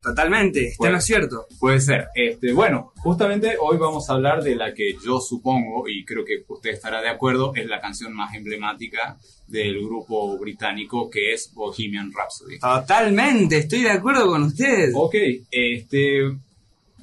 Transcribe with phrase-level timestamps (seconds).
[0.00, 0.92] Totalmente, Bueno.
[0.92, 1.46] no es cierto.
[1.58, 2.08] Puede ser.
[2.14, 6.44] Este, bueno, justamente hoy vamos a hablar de la que yo supongo, y creo que
[6.46, 12.12] usted estará de acuerdo, es la canción más emblemática del grupo británico que es Bohemian
[12.12, 12.60] Rhapsody.
[12.60, 14.92] Totalmente, estoy de acuerdo con usted.
[14.94, 15.14] Ok,
[15.50, 16.22] este.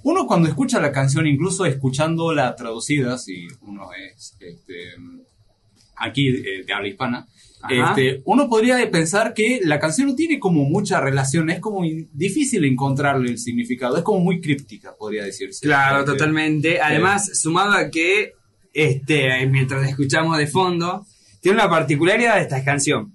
[0.04, 4.92] Uno cuando escucha la canción, incluso escuchándola traducida, si uno es este,
[5.98, 7.28] aquí eh, de habla hispana.
[7.70, 11.82] Este, uno podría pensar que la canción no tiene como mucha relación, es como
[12.14, 15.66] difícil encontrarle el significado, es como muy críptica, podría decirse.
[15.66, 16.80] Claro, Este, totalmente.
[16.82, 18.34] Además, sumado a que,
[18.74, 21.06] este, mientras la escuchamos de fondo,
[21.42, 23.14] tiene una particularidad de esta canción,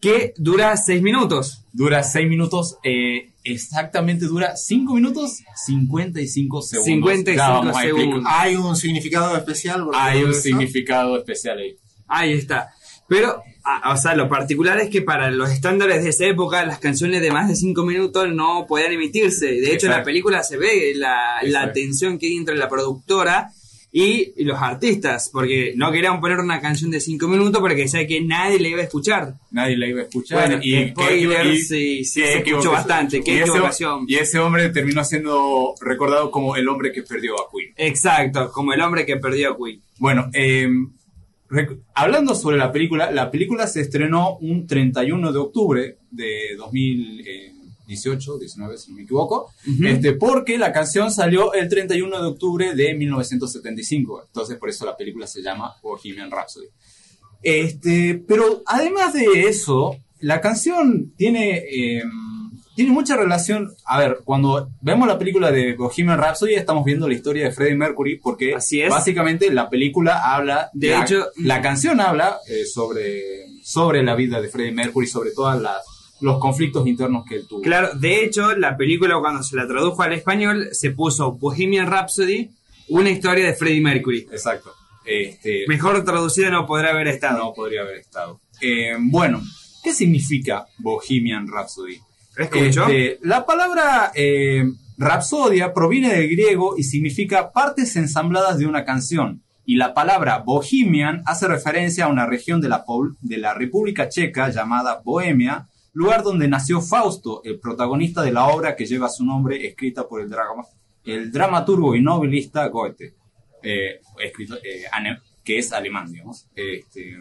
[0.00, 1.64] que dura seis minutos.
[1.72, 6.86] Dura 6 minutos, eh, exactamente dura 5 minutos 55 segundos.
[6.86, 8.04] 55 Ya vamos a explicar.
[8.08, 8.32] segundos.
[8.34, 9.86] Hay un significado especial.
[9.94, 10.40] Hay un eso?
[10.40, 11.76] significado especial ahí.
[12.08, 12.70] Ahí está.
[13.06, 13.42] Pero,
[13.90, 17.30] o sea, lo particular es que para los estándares de esa época, las canciones de
[17.30, 19.46] más de 5 minutos no podían emitirse.
[19.46, 23.50] De hecho, en la película se ve la, tensión que hay entre la productora
[23.90, 28.20] y los artistas, porque no querían poner una canción de 5 minutos porque sabía que
[28.20, 29.34] nadie la iba a escuchar.
[29.50, 30.48] Nadie la iba a escuchar.
[30.48, 34.04] Bueno, y sí, sí, se escuchó bastante, qué y ese, equivocación.
[34.06, 37.72] y ese hombre terminó siendo recordado como el hombre que perdió a Queen.
[37.76, 39.80] Exacto, como el hombre que perdió a Queen.
[39.98, 40.68] Bueno, eh,
[41.94, 48.78] hablando sobre la película, la película se estrenó un 31 de octubre de 2018, 19,
[48.78, 49.50] si no me equivoco,
[49.82, 54.24] este, porque la canción salió el 31 de octubre de 1975.
[54.26, 56.68] Entonces, por eso la película se llama Bohemian Rhapsody.
[57.42, 62.02] Este, pero además de eso, la canción tiene, eh,
[62.78, 63.72] tiene mucha relación.
[63.86, 67.74] A ver, cuando vemos la película de Bohemian Rhapsody, estamos viendo la historia de Freddie
[67.74, 68.88] Mercury, porque Así es.
[68.88, 70.70] básicamente la película habla.
[70.74, 73.20] De la, hecho- la canción habla eh, sobre,
[73.64, 75.60] sobre la vida de Freddie Mercury, sobre todos
[76.20, 77.62] los conflictos internos que él tuvo.
[77.62, 82.48] Claro, de hecho, la película cuando se la tradujo al español se puso Bohemian Rhapsody,
[82.90, 84.28] una historia de Freddie Mercury.
[84.30, 84.72] Exacto.
[85.04, 87.38] Este, Mejor traducida no podrá haber estado.
[87.38, 88.40] no podría haber estado.
[88.60, 89.40] Eh, bueno,
[89.82, 91.98] ¿qué significa Bohemian Rhapsody?
[92.38, 92.86] ¿Escucho?
[92.86, 94.64] Este, la palabra eh,
[94.96, 99.42] rapsodia proviene del griego y significa partes ensambladas de una canción.
[99.66, 102.84] Y la palabra bohemian hace referencia a una región de la,
[103.20, 108.74] de la República Checa llamada Bohemia, lugar donde nació Fausto, el protagonista de la obra
[108.76, 110.64] que lleva su nombre, escrita por el, drama-
[111.04, 113.12] el dramaturgo y novelista Goethe,
[113.62, 114.84] eh, escrito, eh,
[115.44, 116.46] que es alemán, digamos.
[116.54, 117.18] Este,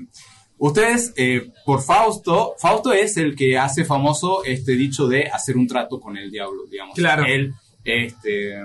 [0.60, 5.68] Ustedes, eh, por Fausto, Fausto es el que hace famoso este dicho de hacer un
[5.68, 6.96] trato con el diablo, digamos.
[6.96, 7.26] Claro.
[7.26, 7.54] Él,
[7.84, 8.56] este,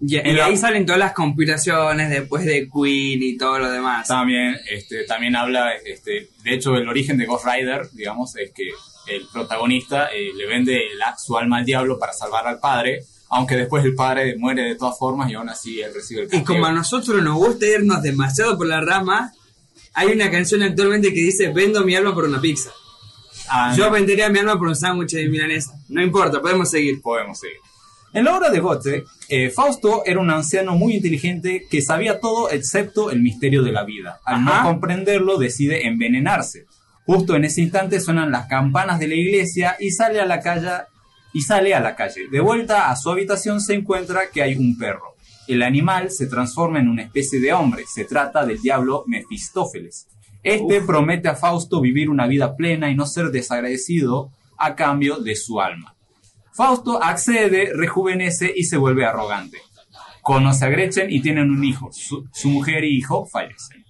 [0.00, 4.06] y, y ahí salen todas las conspiraciones después de Queen y todo lo demás.
[4.06, 8.68] también, este, también habla, este, de hecho, el origen de Ghost Rider, digamos, es que
[9.08, 13.00] el protagonista eh, le vende la- su alma al diablo para salvar al padre,
[13.30, 16.30] aunque después el padre muere de todas formas y aún así él recibe el Y
[16.30, 16.46] castigo.
[16.46, 19.32] como a nosotros nos gusta irnos demasiado por la rama,
[19.96, 22.70] hay una canción actualmente que dice vendo mi alma por una pizza.
[23.48, 25.72] Ah, Yo vendería mi alma por un sándwich de milanesa.
[25.88, 27.00] No importa, podemos seguir.
[27.00, 27.56] podemos seguir.
[28.12, 32.50] En la obra de Goethe, eh, Fausto era un anciano muy inteligente que sabía todo
[32.50, 34.20] excepto el misterio de la vida.
[34.24, 34.62] Al Ajá.
[34.62, 36.66] no comprenderlo, decide envenenarse.
[37.04, 40.70] Justo en ese instante suenan las campanas de la iglesia y sale a la calle.
[41.32, 42.28] Y sale a la calle.
[42.30, 45.15] De vuelta a su habitación se encuentra que hay un perro.
[45.48, 47.84] El animal se transforma en una especie de hombre.
[47.92, 50.08] Se trata del diablo Mefistófeles.
[50.42, 55.34] Este promete a Fausto vivir una vida plena y no ser desagradecido a cambio de
[55.34, 55.94] su alma.
[56.52, 59.58] Fausto accede, rejuvenece y se vuelve arrogante.
[60.22, 61.90] Conoce a Gretchen y tienen un hijo.
[61.92, 63.84] Su, su mujer y hijo fallecen.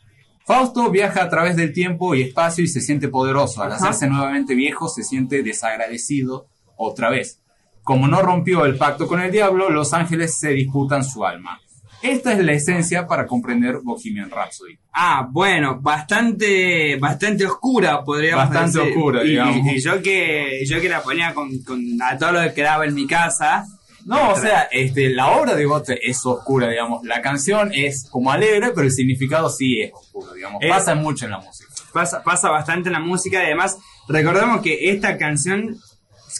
[0.46, 3.62] Fausto viaja a través del tiempo y espacio y se siente poderoso.
[3.62, 3.88] Al Ajá.
[3.88, 6.46] hacerse nuevamente viejo, se siente desagradecido
[6.76, 7.40] otra vez.
[7.86, 11.60] Como no rompió el pacto con el diablo, los ángeles se disputan su alma.
[12.02, 14.76] Esta es la esencia para comprender Bohemian Rhapsody.
[14.92, 18.96] Ah, bueno, bastante, bastante oscura, podríamos Bastante decir.
[18.96, 19.56] oscura, Y- digamos.
[19.66, 22.84] Y, y yo que, yo que la ponía con, con a todo lo que quedaba
[22.86, 23.64] en mi casa.
[24.04, 27.04] No, o sea, este, la obra de Goethe es oscura, digamos.
[27.04, 30.60] La canción es como alegre, pero el significado sí es oscuro, digamos.
[30.62, 31.70] Es- Pasa mucho en la música.
[31.92, 33.78] Pasa, pasa bastante en la música y además
[34.08, 35.76] recordemos que esta canción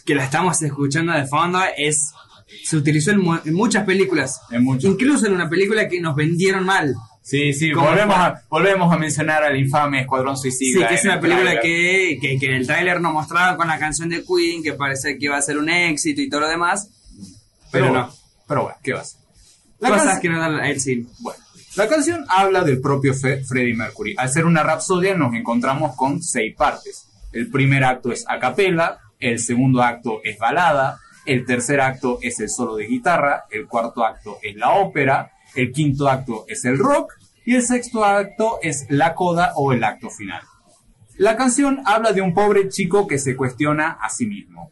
[0.00, 2.12] que la estamos escuchando de fondo es
[2.64, 4.40] se utilizó en, en muchas películas.
[4.50, 4.90] En muchas.
[4.90, 6.94] Incluso en una película que nos vendieron mal.
[7.22, 10.87] Sí, sí, ¿Cómo volvemos a, volvemos a mencionar al infame Escuadrón Sí, Suicida.
[10.87, 13.81] que es una el película que, que, que en el tráiler nos mostraban con la
[13.81, 16.88] canción de Queen, que parecía que iba a ser un éxito y todo lo demás.
[17.72, 18.06] Pero, pero no.
[18.06, 18.14] no.
[18.46, 19.20] Pero bueno, ¿qué va a ser?
[19.81, 21.06] Cosas que nos dan el cine.
[21.19, 21.40] Bueno,
[21.75, 24.14] la canción habla del propio Fe- Freddie Mercury.
[24.16, 27.06] Al ser una rapsodia nos encontramos con seis partes.
[27.32, 32.38] El primer acto es a capela, el segundo acto es balada, el tercer acto es
[32.40, 36.78] el solo de guitarra, el cuarto acto es la ópera, el quinto acto es el
[36.78, 37.14] rock
[37.44, 40.42] y el sexto acto es la coda o el acto final.
[41.16, 44.70] La canción habla de un pobre chico que se cuestiona a sí mismo.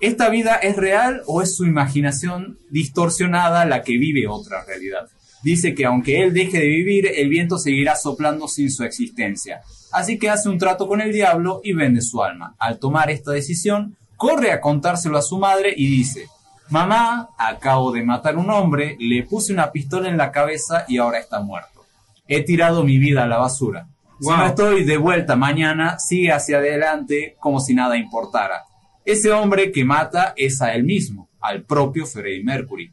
[0.00, 5.08] ¿Esta vida es real o es su imaginación distorsionada la que vive otra realidad?
[5.42, 9.62] Dice que aunque él deje de vivir, el viento seguirá soplando sin su existencia.
[9.90, 12.54] Así que hace un trato con el diablo y vende su alma.
[12.58, 16.26] Al tomar esta decisión, corre a contárselo a su madre y dice,
[16.70, 20.98] Mamá, acabo de matar a un hombre, le puse una pistola en la cabeza y
[20.98, 21.84] ahora está muerto.
[22.28, 23.88] He tirado mi vida a la basura.
[24.20, 24.36] Si Wow.
[24.36, 28.62] no estoy de vuelta mañana, sigue hacia adelante como si nada importara.
[29.04, 32.90] Ese hombre que mata es a él mismo, al propio Freddie Mercury.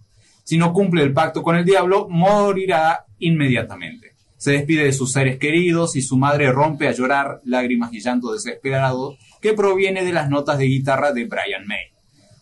[0.49, 4.15] Si no cumple el pacto con el diablo, morirá inmediatamente.
[4.35, 8.33] Se despide de sus seres queridos y su madre rompe a llorar lágrimas y llanto
[8.33, 11.91] desesperado que proviene de las notas de guitarra de Brian May.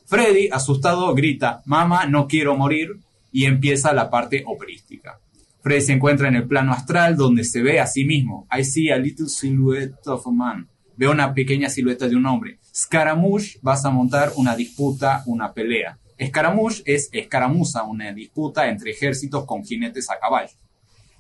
[0.05, 2.91] Freddy, asustado, grita, Mamá, no quiero morir,
[3.33, 5.19] y empieza la parte operística.
[5.61, 8.47] Freddy se encuentra en el plano astral donde se ve a sí mismo.
[8.57, 10.69] I see a little silhouette of a man.
[10.95, 12.59] Veo una pequeña silueta de un hombre.
[12.73, 15.97] Scaramouche vas a montar una disputa, una pelea.
[16.19, 20.53] Scaramouche es escaramuza, una disputa entre ejércitos con jinetes a caballo.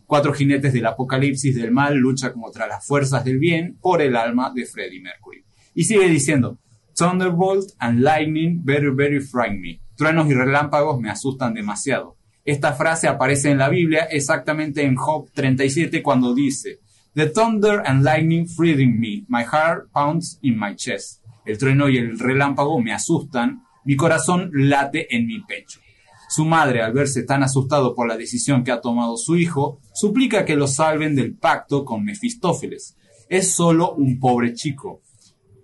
[0.05, 4.51] Cuatro jinetes del apocalipsis del mal luchan contra las fuerzas del bien por el alma
[4.55, 5.43] de Freddie Mercury.
[5.75, 6.57] Y sigue diciendo,
[6.95, 9.79] Thunderbolt and lightning very very frighten me.
[9.95, 12.15] Truenos y relámpagos me asustan demasiado.
[12.43, 16.79] Esta frase aparece en la Biblia exactamente en Job 37 cuando dice,
[17.13, 21.21] The thunder and lightning frighten me, my heart pounds in my chest.
[21.45, 25.79] El trueno y el relámpago me asustan, mi corazón late en mi pecho.
[26.27, 30.43] Su madre, al verse tan asustado por la decisión que ha tomado su hijo, suplica
[30.43, 32.97] que lo salven del pacto con Mefistófeles.
[33.29, 35.01] Es solo un pobre chico.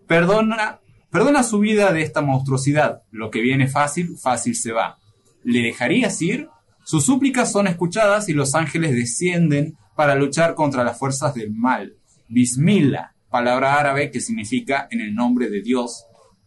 [0.08, 0.80] Perdona,
[1.12, 3.02] perdona su vida de esta monstruosidad.
[3.12, 5.00] Lo que viene fácil, fácil se va.
[5.44, 6.48] ¿Le dejarías ir?
[6.86, 11.98] Sus súplicas son escuchadas y los ángeles descienden para luchar contra las fuerzas del mal.
[12.30, 16.06] Bismillah, palabra árabe que significa en el nombre de Dios,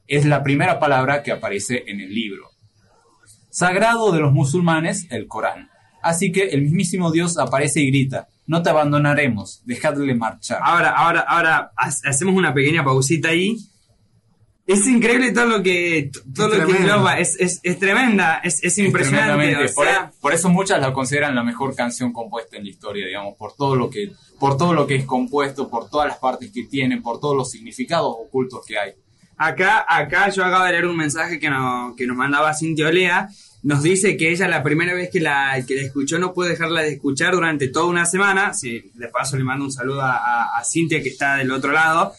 [0.09, 2.51] es la primera palabra que aparece en el libro.
[3.51, 5.71] Sagrado de los musulmanes, el Corán.
[6.03, 10.61] Así que el mismísimo Dios aparece y grita, no te abandonaremos, dejadle marchar.
[10.63, 13.57] Ahora, ahora, ahora ha- hacemos una pequeña pausita ahí.
[14.67, 18.63] Es increíble todo lo que todo Es lo que engloba, es, es, es tremenda, es,
[18.65, 19.57] es impresionante.
[19.57, 23.07] O por, sea, por eso muchas la consideran la mejor canción compuesta en la historia,
[23.07, 24.11] digamos, por todo lo que,
[24.41, 27.51] por todo lo que es compuesto, por todas las partes que tiene, por todos los
[27.51, 28.93] significados ocultos que hay.
[29.39, 33.29] Acá, acá yo acabo de leer un mensaje que, no- que nos mandaba Cintia Olea.
[33.63, 36.83] Nos dice que ella la primera vez que la, que la escuchó no puede dejarla
[36.83, 38.55] de escuchar durante toda una semana.
[38.55, 42.13] Sí, de paso le mando un saludo a, Cintia que está del otro lado.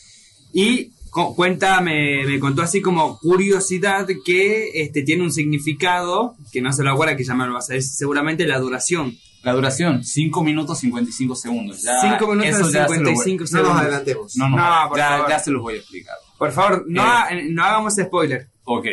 [0.53, 0.91] Y
[1.35, 6.83] cuenta, me, me contó así como curiosidad que este, tiene un significado, que no se
[6.83, 9.17] lo acuerda, que ya me lo vas a decir seguramente, la duración.
[9.43, 11.81] La duración, 5 minutos 55 segundos.
[11.81, 13.81] Ya, 5 minutos eso y ya se lo voy- 55 No nos segundos.
[13.81, 14.35] adelantemos.
[14.35, 16.15] No, no, No, por ya, ya se los voy a explicar.
[16.37, 17.05] Por favor, no, Eh.
[17.05, 18.47] ha- no hagamos spoiler.
[18.63, 18.85] Ok.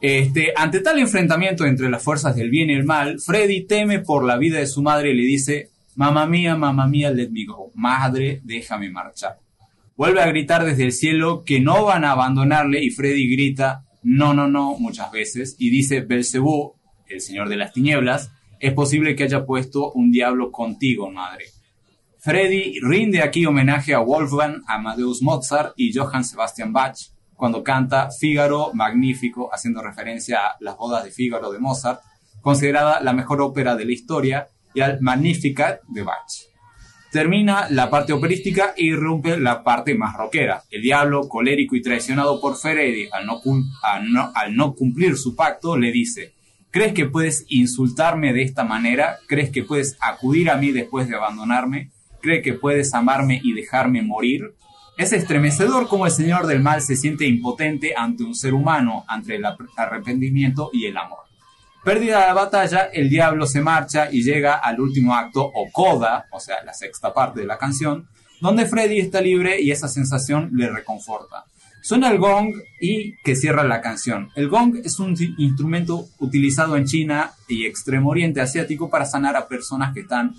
[0.00, 4.24] Este, ante tal enfrentamiento entre las fuerzas del bien y el mal, Freddy teme por
[4.24, 7.70] la vida de su madre y le dice, Mamá mía, mamá mía, let me go.
[7.74, 9.36] Madre, déjame marchar.
[9.94, 14.32] Vuelve a gritar desde el cielo que no van a abandonarle y Freddy grita, no,
[14.32, 16.72] no, no, muchas veces, y dice, Belcebú,
[17.08, 21.44] el señor de las tinieblas, es posible que haya puesto un diablo contigo, madre.
[22.24, 26.96] Freddy rinde aquí homenaje a Wolfgang Amadeus Mozart y Johann Sebastian Bach
[27.34, 32.00] cuando canta Fígaro Magnífico, haciendo referencia a las bodas de Fígaro de Mozart,
[32.40, 36.30] considerada la mejor ópera de la historia, y al Magnificat de Bach.
[37.10, 40.62] Termina la parte operística y irrumpe la parte más rockera.
[40.70, 42.54] El diablo, colérico y traicionado por
[43.42, 46.34] cum- al no- al no cumplir su pacto, le dice,
[46.70, 49.16] ¿crees que puedes insultarme de esta manera?
[49.26, 51.90] ¿Crees que puedes acudir a mí después de abandonarme?
[52.22, 54.54] ¿Crees que puedes amarme y dejarme morir?
[54.96, 59.34] Es estremecedor como el Señor del Mal se siente impotente ante un ser humano, ante
[59.34, 59.44] el
[59.76, 61.18] arrepentimiento y el amor.
[61.82, 66.38] Perdida la batalla, el diablo se marcha y llega al último acto, o coda, o
[66.38, 68.06] sea, la sexta parte de la canción,
[68.40, 71.44] donde Freddy está libre y esa sensación le reconforta.
[71.82, 74.30] Suena el gong y que cierra la canción.
[74.36, 79.48] El gong es un instrumento utilizado en China y Extremo Oriente Asiático para sanar a
[79.48, 80.32] personas que están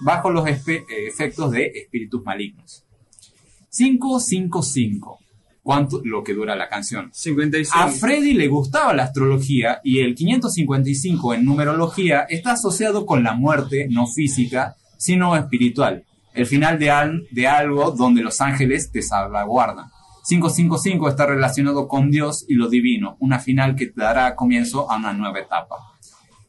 [0.00, 0.60] bajo los eh,
[1.06, 2.84] efectos de espíritus malignos.
[3.70, 5.18] 555.
[5.62, 6.00] ¿Cuánto?
[6.04, 7.10] Lo que dura la canción.
[7.12, 7.78] 55.
[7.78, 13.34] A Freddy le gustaba la astrología y el 555 en numerología está asociado con la
[13.34, 19.02] muerte no física, sino espiritual, el final de, al- de algo donde los ángeles te
[19.02, 19.86] salvaguardan.
[20.28, 25.14] 555 está relacionado con Dios y lo divino, una final que dará comienzo a una
[25.14, 25.76] nueva etapa.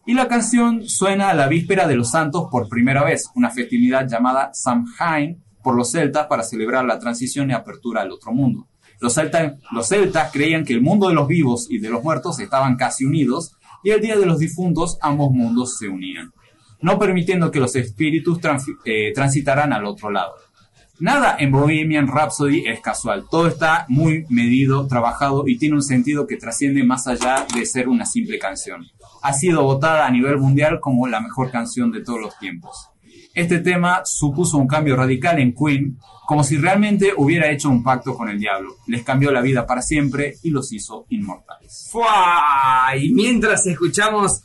[0.05, 4.05] Y la canción suena a la víspera de los santos por primera vez, una festividad
[4.05, 8.67] llamada Samhain por los celtas para celebrar la transición y apertura al otro mundo.
[8.99, 13.05] Los, celtas creían que el mundo de los vivos y de los muertos estaban casi
[13.05, 16.33] unidos y el día de los difuntos ambos mundos se unían,
[16.81, 18.39] no permitiendo que los espíritus
[18.83, 20.33] eh, transitaran al otro lado.
[20.99, 26.27] Nada en Bohemian Rhapsody es casual, todo está muy medido, trabajado y tiene un sentido
[26.27, 28.85] que trasciende más allá de ser una simple canción.
[29.21, 32.89] Ha sido votada a nivel mundial como la mejor canción de todos los tiempos.
[33.33, 38.13] Este tema supuso un cambio radical en Queen, como si realmente hubiera hecho un pacto
[38.13, 38.75] con el diablo.
[38.87, 41.91] Les cambió la vida para siempre y los hizo inmortales.
[42.99, 44.41] Y mientras escuchamos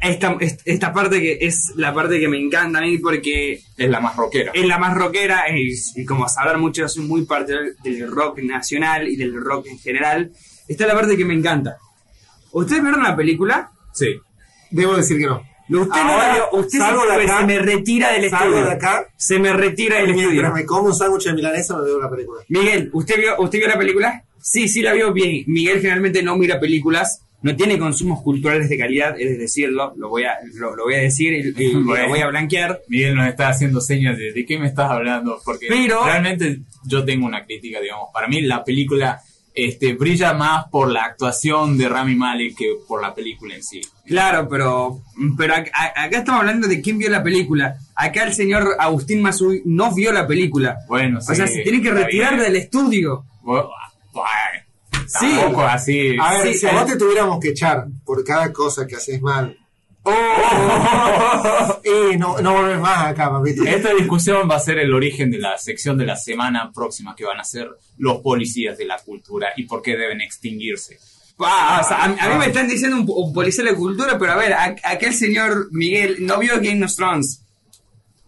[0.00, 3.60] esta, esta parte que es la parte que me encanta a mí porque...
[3.76, 4.52] Es la más rockera.
[4.54, 9.16] Es la más rockera y como sabrán muchos, soy muy parte del rock nacional y
[9.16, 10.32] del rock en general.
[10.68, 11.76] Esta es la parte que me encanta.
[12.52, 13.70] ¿Ustedes vieron la película?
[13.92, 14.20] Sí.
[14.70, 15.42] Debo decir que no.
[15.68, 18.64] Usted no usted se, me retira del estudio.
[18.64, 19.06] de acá.
[19.16, 20.30] Se me retira del estudio.
[20.30, 22.42] Mientras me como un sándwich de milanesa, me veo la película.
[22.48, 24.24] Miguel, ¿usted vio, ¿usted vio la película?
[24.40, 25.44] Sí, sí la vio bien.
[25.46, 30.24] Miguel generalmente no mira películas, no tiene consumos culturales de calidad, es decirlo, lo voy
[30.24, 32.80] a, lo, voy a decir y, lo voy a blanquear.
[32.88, 37.26] Miguel nos está haciendo señas de, de qué me estás hablando, porque realmente yo tengo
[37.26, 38.08] una crítica, digamos.
[38.12, 39.20] Para mí la película
[39.54, 43.80] este, brilla más por la actuación de Rami Malek que por la película en sí.
[44.06, 45.02] Claro, pero,
[45.36, 47.76] pero acá, estamos hablando de quién vio la película.
[47.94, 50.78] Acá el señor Agustín Masui no vio la película.
[50.88, 53.24] Bueno, sí, O sea, se tiene que retirar del estudio.
[53.42, 53.70] Bueno,
[55.18, 55.40] sí.
[55.68, 56.16] así.
[56.20, 59.56] A ver, si a vos te tuviéramos que echar por cada cosa que haces mal,
[60.02, 61.80] Oh.
[61.84, 63.64] y no, no volvés más acá, papito.
[63.64, 67.24] Esta discusión va a ser el origen de la sección de la semana próxima que
[67.24, 70.98] van a ser los policías de la cultura y por qué deben extinguirse.
[71.38, 75.68] a, mí me están diciendo un, policía de la cultura, pero a ver, aquel señor
[75.70, 77.44] Miguel no vio Game of Thrones.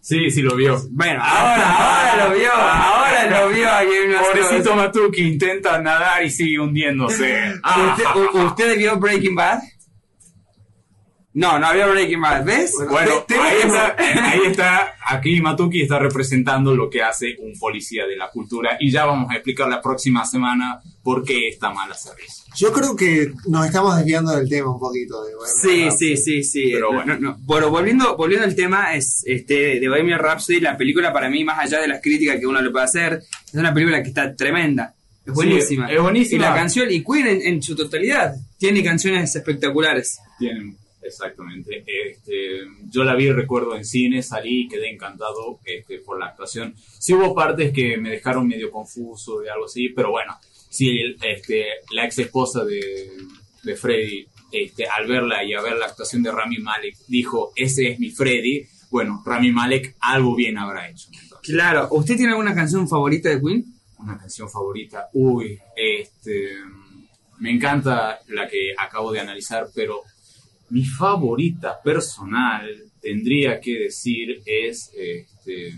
[0.03, 0.81] Sí, sí lo vio.
[0.91, 4.47] Bueno, ahora, ahora lo vio, ahora lo vio a Game of Thrones.
[4.47, 7.53] Pobrecito Matuki intenta nadar y sigue hundiéndose.
[7.63, 9.59] ¿Usted, ¿Usted vio Breaking Bad?
[11.35, 12.75] No, no había Breaking Bad, ¿ves?
[12.87, 18.15] Bueno, ahí, está, ahí está, aquí Matuki está representando lo que hace un policía de
[18.15, 22.13] la cultura y ya vamos a explicar la próxima semana por qué está mal hacer
[22.23, 22.43] eso.
[22.55, 25.23] Yo creo que nos estamos desviando del tema un poquito.
[25.23, 26.69] De sí, sí, sí, sí.
[26.71, 31.29] Pero bueno, bueno volviendo, volviendo al tema es este, de Bohemian Rhapsody, la película para
[31.29, 34.09] mí, más allá de las críticas que uno le puede hacer, es una película que
[34.09, 34.93] está tremenda.
[35.25, 35.91] Es buenísima.
[35.91, 36.45] es buenísima.
[36.45, 40.19] Y la canción, y Queen en, en su totalidad, tiene canciones espectaculares.
[40.37, 41.83] Tienen Exactamente.
[41.85, 46.75] Este, yo la vi, recuerdo, en cine, salí y quedé encantado este, por la actuación.
[46.77, 50.37] Sí hubo partes que me dejaron medio confuso y algo así, pero bueno,
[50.69, 53.11] sí, este, la ex esposa de,
[53.63, 57.89] de Freddy, este, al verla y a ver la actuación de Rami Malek, dijo, ese
[57.89, 58.65] es mi Freddy.
[58.89, 61.09] Bueno, Rami Malek algo bien habrá hecho.
[61.41, 63.65] Claro, ¿usted tiene alguna canción favorita de Queen?
[63.97, 66.49] Una canción favorita, uy, este,
[67.39, 70.03] me encanta la que acabo de analizar, pero
[70.73, 72.67] mi favorita personal,
[72.99, 75.75] tendría que decir, es este,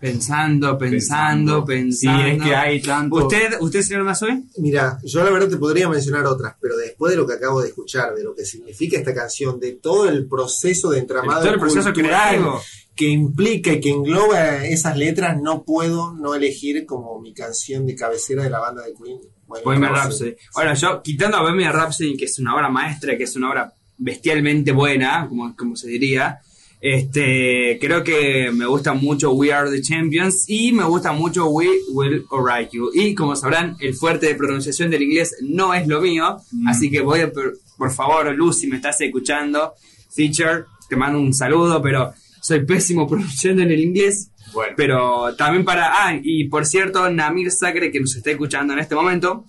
[0.00, 2.22] Pensando, pensando, pensando.
[2.22, 3.16] Sí, es que hay tanto.
[3.16, 4.44] ¿Usted, usted señor Mazoy?
[4.58, 7.68] Mira, yo la verdad te podría mencionar otras, pero después de lo que acabo de
[7.68, 11.60] escuchar, de lo que significa esta canción, de todo el proceso de entramado todo el
[11.60, 12.60] proceso creativo
[12.96, 17.94] que implica y que engloba esas letras, no puedo no elegir como mi canción de
[17.94, 19.20] cabecera de la banda de Queen.
[19.46, 20.34] Bohemian Rhapsody.
[20.54, 23.72] Bueno, yo quitando a Bohemian Rhapsody, que es una obra maestra, que es una obra
[23.98, 26.40] bestialmente buena, como, como se diría,
[26.80, 31.68] este, creo que me gusta mucho We Are the Champions y me gusta mucho We
[31.92, 32.90] Will Alright You.
[32.94, 36.68] Y como sabrán, el fuerte de pronunciación del inglés no es lo mío, mm.
[36.68, 39.74] así que voy a, por, por favor, Lucy, me estás escuchando,
[40.10, 42.12] Feature, te mando un saludo, pero
[42.46, 44.30] soy pésimo pronunciando en el inglés.
[44.52, 44.74] Bueno.
[44.76, 46.06] Pero también para.
[46.06, 49.44] Ah, y por cierto, Namir Sacre, que nos está escuchando en este momento,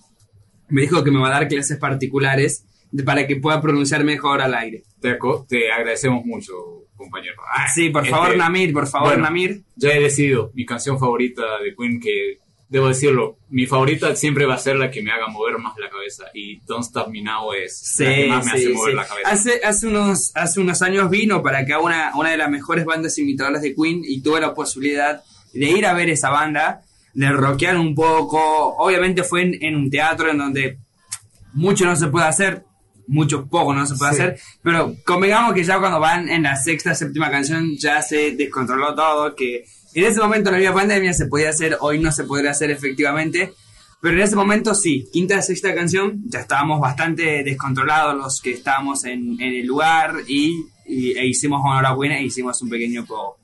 [0.68, 2.64] me dijo que me va a dar clases particulares
[3.04, 4.82] para que pueda pronunciar mejor al aire.
[5.00, 5.16] Te,
[5.48, 6.52] te agradecemos mucho,
[6.96, 7.36] compañero.
[7.72, 9.62] sí, por favor, este, Namir, por favor, Namir.
[9.76, 14.54] Ya he decidido mi canción favorita de Queen que debo decirlo, mi favorita siempre va
[14.54, 16.24] a ser la que me haga mover más la cabeza.
[16.34, 19.30] Y Don't Stop Me Now es la que más me hace mover la cabeza.
[19.30, 23.16] Hace, hace, unos, hace unos años vino para acá una, una de las mejores bandas
[23.18, 25.22] imitadoras de Queen y tuve la posibilidad
[25.52, 26.82] de ir a ver esa banda,
[27.14, 28.38] de rockear un poco.
[28.76, 30.78] Obviamente fue en, en un teatro en donde
[31.54, 32.64] mucho no se puede hacer,
[33.06, 36.94] mucho poco no se puede hacer, pero convengamos que ya cuando van en la sexta,
[36.94, 39.64] séptima canción ya se descontroló todo, que
[39.94, 43.52] En ese momento no había pandemia, se podía hacer, hoy no se podría hacer efectivamente,
[44.00, 49.04] pero en ese momento sí, quinta, sexta canción, ya estábamos bastante descontrolados los que estábamos
[49.04, 53.04] en, en el lugar y, y- e hicimos honor a Queen e hicimos un pequeño
[53.06, 53.38] poco.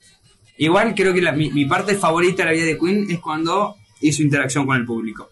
[0.59, 3.75] Igual creo que la- mi, mi parte favorita de la vida de Queen es cuando
[4.01, 5.31] hizo interacción con el público.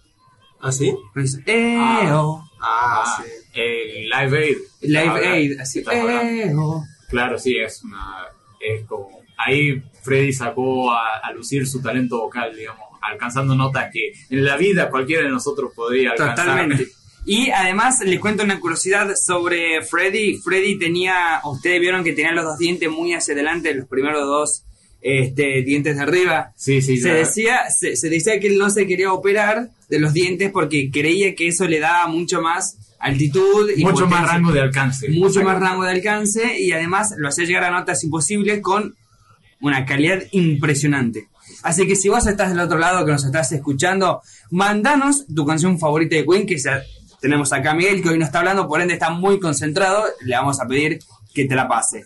[0.61, 0.92] ¿Ah, sí?
[1.12, 1.76] Pues, eh,
[2.12, 3.31] oh, Ah, Ah, sí.
[3.61, 4.57] el Live Aid.
[4.83, 6.85] Live Ah, Aid, así, eh, oh.
[7.11, 8.16] Claro, sí, es una.
[8.61, 9.22] Es como.
[9.46, 14.56] Ahí Freddy sacó a, a lucir su talento vocal, digamos, alcanzando notas que en la
[14.56, 16.37] vida cualquiera de nosotros podría alcanzar.
[16.46, 16.88] Totalmente.
[17.25, 20.38] Y además les cuento una curiosidad sobre Freddy.
[20.38, 24.64] Freddy tenía, ustedes vieron que tenía los dos dientes muy hacia adelante, los primeros dos
[25.00, 26.52] este, dientes de arriba.
[26.56, 29.99] Sí, sí, Se ya- decía, se, se decía que él no se quería operar de
[30.00, 34.52] los dientes porque creía que eso le daba mucho más altitud y mucho más rango
[34.52, 35.08] de alcance.
[35.11, 38.94] mucho más rango de alcance y además lo hacía llegar a notas imposibles con
[39.62, 41.28] una calidad impresionante.
[41.62, 45.78] Así que si vos estás del otro lado que nos estás escuchando, mandanos tu canción
[45.78, 46.83] favorita de Queen, que ya
[47.21, 50.35] tenemos acá a Miguel que hoy no está hablando, por ende está muy concentrado, le
[50.35, 50.99] vamos a pedir
[51.33, 52.04] que te la pase.